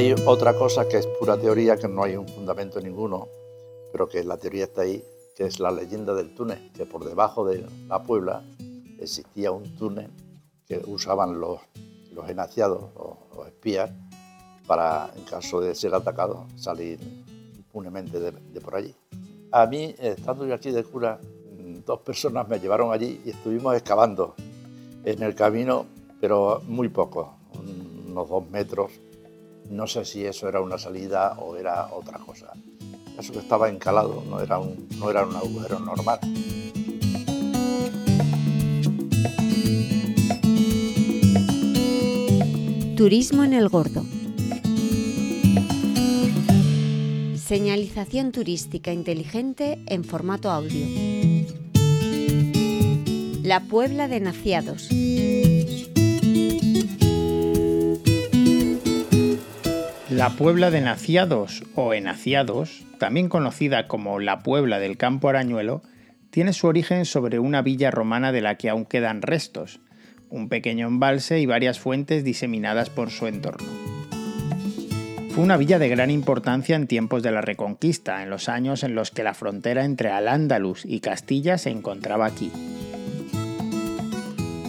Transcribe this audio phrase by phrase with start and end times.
[0.00, 3.28] hay otra cosa que es pura teoría, que no hay un fundamento ninguno,
[3.92, 5.04] pero que la teoría está ahí,
[5.36, 8.42] que es la leyenda del túnel, que por debajo de la Puebla
[8.98, 10.08] existía un túnel
[10.66, 11.60] que usaban los,
[12.14, 12.84] los enaciados,
[13.36, 13.90] los, espías,
[14.66, 16.98] para, en caso de ser atacados, salir
[17.54, 18.94] impunemente de, de por allí.
[19.52, 21.20] A mí, estando yo aquí de cura,
[21.84, 24.34] dos personas me llevaron allí y estuvimos excavando
[25.04, 25.84] en el camino,
[26.22, 27.34] pero muy poco,
[28.08, 28.92] unos dos metros.
[29.70, 32.52] No sé si eso era una salida o era otra cosa.
[33.16, 36.18] Eso que estaba encalado no era un, no era un agujero normal.
[42.96, 44.04] Turismo en el Gordo.
[47.36, 50.84] Señalización turística inteligente en formato audio.
[53.44, 54.90] La Puebla de Naciados.
[60.10, 65.82] La Puebla de Naciados o Enaciados, también conocida como la Puebla del Campo Arañuelo,
[66.30, 69.78] tiene su origen sobre una villa romana de la que aún quedan restos,
[70.28, 73.68] un pequeño embalse y varias fuentes diseminadas por su entorno.
[75.30, 78.96] Fue una villa de gran importancia en tiempos de la Reconquista, en los años en
[78.96, 82.50] los que la frontera entre Al-Ándalus y Castilla se encontraba aquí.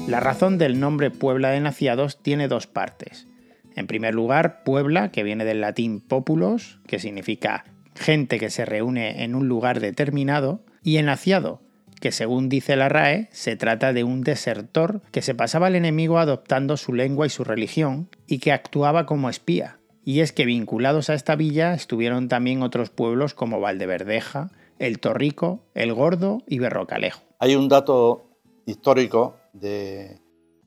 [0.08, 3.26] La razón del nombre Puebla de Naciados tiene dos partes.
[3.76, 9.24] En primer lugar, Puebla, que viene del latín populos, que significa gente que se reúne
[9.24, 11.62] en un lugar determinado, y Enaciado,
[12.00, 16.18] que según dice la RAE, se trata de un desertor que se pasaba al enemigo
[16.20, 19.78] adoptando su lengua y su religión, y que actuaba como espía.
[20.04, 24.50] Y es que vinculados a esta villa estuvieron también otros pueblos como Valdeverdeja,
[24.80, 27.22] El Torrico, El Gordo y Berrocalejo.
[27.38, 28.26] Hay un dato
[28.66, 30.20] histórico de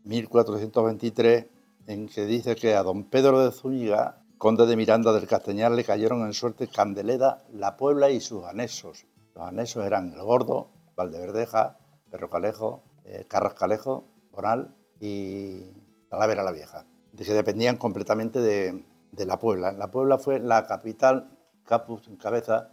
[0.05, 1.47] 1423
[1.87, 5.85] en que dice que a don Pedro de Zúñiga, conde de Miranda del Castañar, le
[5.85, 9.07] cayeron en suerte Candeleda, La Puebla y sus anexos.
[9.35, 11.79] Los anexos eran El Gordo, Valdeverdeja,
[12.11, 15.61] Perrocalejo, eh, Carrascalejo, Bonal y
[16.09, 16.87] Talavera la Vieja,
[17.17, 18.85] que dependían completamente de,
[19.25, 19.73] La Puebla.
[19.73, 21.31] La Puebla fue la capital,
[21.65, 22.71] Capus en cabeza,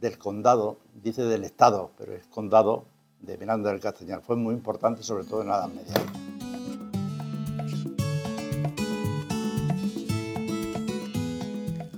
[0.00, 2.86] del condado, dice del estado, pero es condado
[3.20, 4.22] de Miranda del Castañar.
[4.22, 6.25] Fue muy importante, sobre todo en la Edad Media.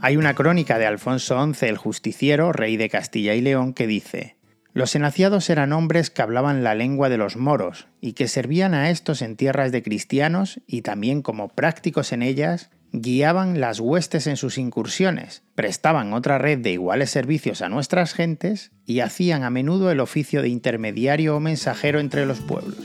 [0.00, 4.36] Hay una crónica de Alfonso XI el Justiciero, rey de Castilla y León, que dice
[4.72, 8.90] Los enaciados eran hombres que hablaban la lengua de los moros y que servían a
[8.90, 14.36] estos en tierras de cristianos y también como prácticos en ellas guiaban las huestes en
[14.36, 19.90] sus incursiones, prestaban otra red de iguales servicios a nuestras gentes y hacían a menudo
[19.90, 22.78] el oficio de intermediario o mensajero entre los pueblos.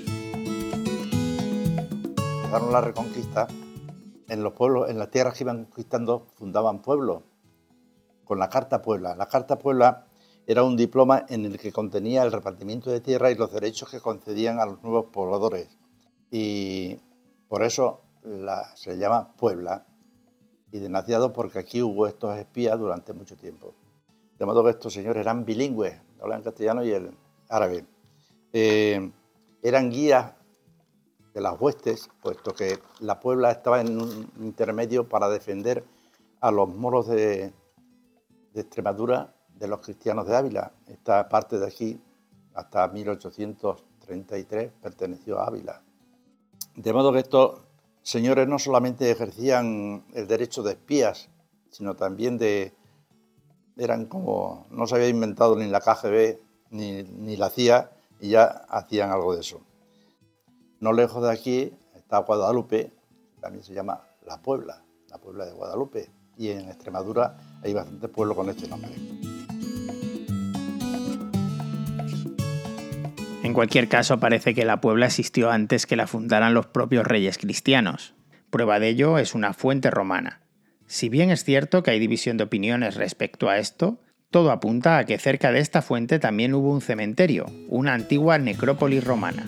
[2.72, 3.48] La reconquista,
[4.34, 7.22] en los pueblos, en las tierras que iban conquistando, fundaban pueblos,
[8.26, 9.16] con la Carta Puebla.
[9.16, 10.08] La Carta Puebla
[10.48, 14.00] era un diploma en el que contenía el repartimiento de tierra y los derechos que
[14.00, 15.78] concedían a los nuevos pobladores.
[16.32, 16.98] Y
[17.48, 18.02] por eso
[18.76, 19.86] se llama Puebla,
[20.72, 23.76] y denunciado porque aquí hubo estos espías durante mucho tiempo.
[24.40, 27.12] De modo que estos señores eran bilingües, hablan castellano y el
[27.50, 27.86] árabe.
[28.52, 29.12] Eh,
[29.62, 30.34] eran guías
[31.34, 35.84] de las huestes, puesto que la Puebla estaba en un intermedio para defender
[36.40, 37.54] a los moros de,
[38.54, 40.74] Extremadura de los cristianos de Ávila.
[40.86, 42.00] Esta parte de aquí,
[42.54, 45.82] hasta 1833, perteneció a Ávila.
[46.76, 47.62] De modo que estos
[48.04, 51.30] señores no solamente ejercían el derecho de espías,
[51.72, 52.74] sino también de...
[53.76, 54.68] eran como...
[54.70, 56.38] no se había inventado ni la KGB
[56.70, 57.90] ni, ni la CIA
[58.20, 59.62] y ya hacían algo de eso.
[60.84, 62.92] No lejos de aquí está Guadalupe,
[63.40, 68.36] también se llama La Puebla, la Puebla de Guadalupe, y en Extremadura hay bastantes pueblos
[68.36, 68.92] con este nombre.
[73.44, 77.38] En cualquier caso, parece que la Puebla existió antes que la fundaran los propios reyes
[77.38, 78.14] cristianos.
[78.50, 80.42] Prueba de ello es una fuente romana.
[80.86, 85.06] Si bien es cierto que hay división de opiniones respecto a esto, todo apunta a
[85.06, 89.48] que cerca de esta fuente también hubo un cementerio, una antigua necrópolis romana.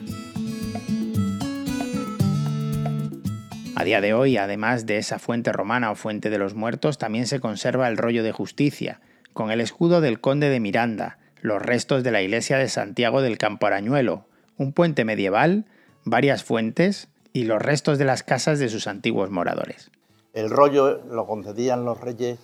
[3.77, 7.27] A día de hoy, además de esa fuente romana o fuente de los muertos, también
[7.27, 9.01] se conserva el rollo de justicia,
[9.33, 13.38] con el escudo del conde de Miranda, los restos de la iglesia de Santiago del
[13.38, 14.27] Campo Arañuelo,
[14.57, 15.66] un puente medieval,
[16.06, 19.92] varias fuentes y los restos de las casas de sus antiguos moradores.
[20.31, 22.39] El rollo lo concedían los reyes,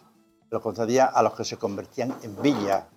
[0.50, 2.90] lo concedían a los que se convertían en villa.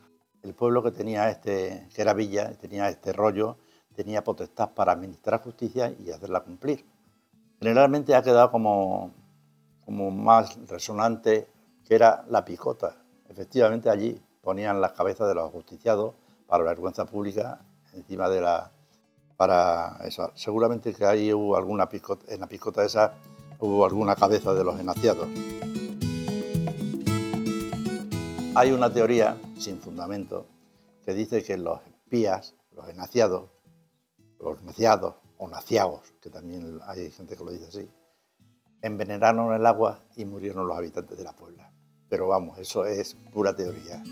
[0.43, 3.59] El pueblo que tenía este, que era villa, tenía este rollo,
[3.95, 6.85] tenía potestad para administrar justicia y hacerla cumplir.
[7.65, 9.11] Generalmente ha quedado como,
[9.87, 11.49] como más resonante,
[11.87, 12.95] que era la picota.
[13.27, 16.13] Efectivamente allí ponían las cabezas de los ajusticiados
[16.47, 17.61] para vergüenza pública
[17.95, 18.71] encima de la...
[19.39, 20.31] para eso.
[20.35, 23.15] Seguramente que ahí hubo alguna picota, en la picota esa
[23.59, 25.27] hubo alguna cabeza de los enaciados.
[28.57, 30.45] Hay una teoría sin fundamento
[31.07, 33.49] que dice que los espías, los enaciados,
[34.39, 37.91] los naciados o naciagos, que también hay gente que lo dice así,
[38.83, 41.71] envenenaron el agua y murieron los habitantes de la Puebla.
[42.09, 44.03] Pero vamos, eso es pura teoría.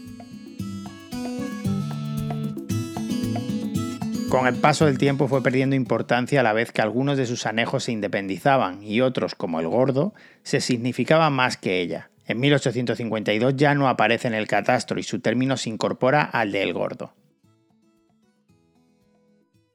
[4.30, 7.44] Con el paso del tiempo fue perdiendo importancia a la vez que algunos de sus
[7.44, 12.10] anejos se independizaban y otros, como el gordo, se significaban más que ella.
[12.26, 16.62] En 1852 ya no aparece en el catastro y su término se incorpora al de
[16.62, 17.12] El Gordo.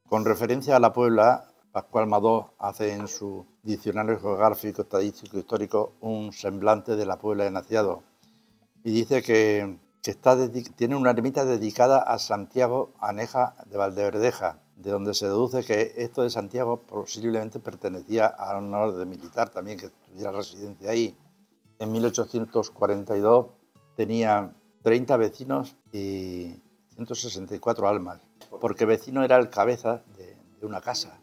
[0.07, 6.31] Con referencia a la Puebla, Pascual Madó hace en su Diccionario Geográfico, Estadístico Histórico un
[6.31, 8.03] semblante de la Puebla de Naciado.
[8.85, 9.77] Y dice que,
[10.77, 16.23] tiene una ermita dedicada a Santiago Aneja de Valdeverdeja, de donde se deduce que esto
[16.23, 21.17] de Santiago posiblemente pertenecía a un orden militar también que tuviera residencia ahí.
[21.79, 23.47] En 1842
[23.97, 26.61] tenía 30 vecinos y
[26.95, 28.21] 164 almas,
[28.59, 30.35] porque vecino era el cabeza de,
[30.65, 31.19] una casa.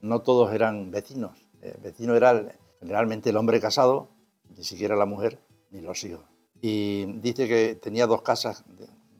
[0.00, 1.46] No todos eran vecinos.
[1.60, 4.08] El eh, vecino era generalmente el hombre casado,
[4.56, 5.40] ni siquiera la mujer
[5.70, 6.24] ni los hijos.
[6.60, 8.64] Y dice que tenía dos casas,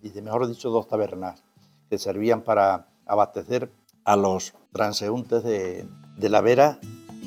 [0.01, 1.45] dice mejor dicho dos tabernas,
[1.89, 3.71] que servían para abastecer
[4.05, 6.79] a los transeúntes de, la Vera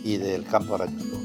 [0.03, 1.17] y del campo arañuelo.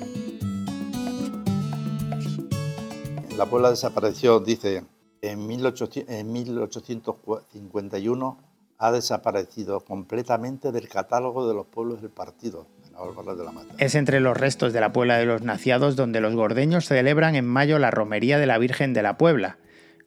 [3.36, 4.84] La Puebla desapareció, dice,
[5.20, 8.38] en, 1851
[8.78, 12.66] ha desaparecido completamente del catálogo de los pueblos del partido.
[12.96, 16.86] De la Es entre los restos de la Puebla de los Naciados donde los gordeños
[16.86, 19.58] celebran en mayo la romería de la Virgen de la Puebla,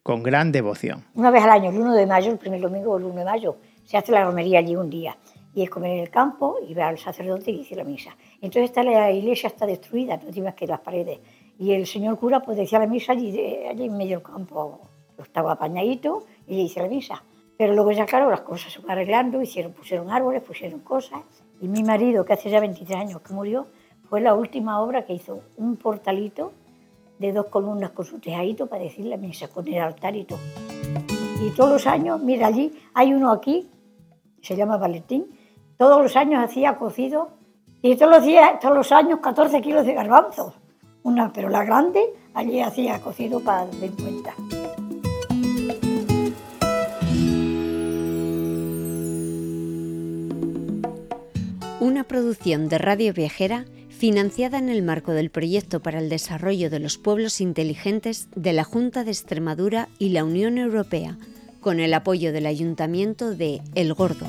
[0.01, 1.06] con gran devoción.
[1.13, 3.57] Una vez al año, el 1 de mayo, el primer domingo el 1 de mayo,
[3.86, 5.15] se hace la romería allí un día.
[5.54, 8.18] Y es comer en el campo y ver al sacerdote y dice la misa.
[8.42, 11.19] Entonces está la iglesia está destruida, no tiene más que las paredes
[11.60, 13.38] y el señor cura pues decía la misa allí,
[13.69, 14.80] allí en medio del campo.
[15.22, 17.22] Estaba apañadito y le hice la misa.
[17.60, 21.20] Pero luego ya, claro, las cosas se van arreglando, hicieron, pusieron árboles, pusieron cosas.
[21.60, 23.68] Y mi marido, que hace ya 23 años que murió,
[24.10, 26.54] fue la última obra que hizo un portalito
[27.18, 30.40] de dos columnas con su tejadito para decir la misa, con el altar y todo.
[31.44, 33.70] Y todos los años, mira allí, hay uno aquí,
[34.42, 35.26] se llama Valentín,
[35.76, 37.28] todos los años hacía cocido,
[37.82, 40.54] y todos los, días, todos los años 14 kilos de garbanzos,
[41.04, 44.34] una, pero la grande allí hacía cocido para 50.
[51.89, 56.77] Una producción de Radio Viajera financiada en el marco del Proyecto para el Desarrollo de
[56.77, 61.18] los Pueblos Inteligentes de la Junta de Extremadura y la Unión Europea,
[61.62, 64.27] con el apoyo del Ayuntamiento de El Gordo.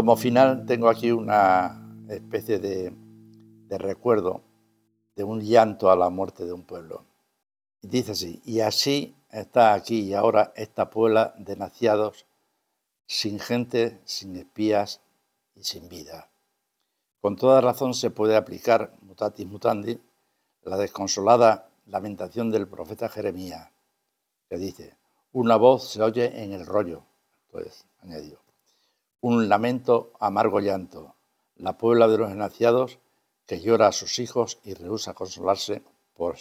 [0.00, 1.78] Como final tengo aquí una
[2.08, 2.90] especie de,
[3.68, 4.40] recuerdo
[5.14, 7.04] de un llanto a la muerte de un pueblo.
[7.82, 12.24] Y dice así, y así está aquí y ahora esta puebla de naciados,
[13.06, 15.02] sin gente, sin espías
[15.54, 16.30] y sin vida.
[17.20, 20.00] Con toda razón se puede aplicar, mutatis mutandi,
[20.62, 23.68] la desconsolada lamentación del profeta Jeremías,
[24.48, 24.96] que dice,
[25.32, 27.02] una voz se oye en el rollo,
[27.50, 28.40] pues añadió,
[29.20, 31.14] un lamento, amargo llanto,
[31.56, 32.98] la puebla de los enaciados
[33.46, 35.82] que llora a sus hijos y rehúsa consolarse,
[36.16, 36.36] ya